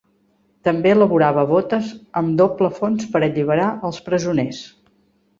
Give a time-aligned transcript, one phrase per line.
[0.67, 1.91] També elaborava botes
[2.21, 4.63] amb doble fons per alliberar els presoners.